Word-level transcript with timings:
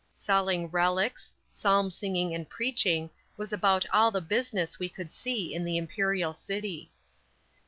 Selling 0.15 0.67
"relics," 0.71 1.31
psalm 1.51 1.91
singing 1.91 2.33
and 2.33 2.49
preaching 2.49 3.07
was 3.37 3.53
about 3.53 3.85
all 3.93 4.09
the 4.09 4.19
business 4.19 4.79
we 4.79 4.89
could 4.89 5.13
see 5.13 5.53
in 5.53 5.63
the 5.63 5.77
Imperial 5.77 6.33
City. 6.33 6.89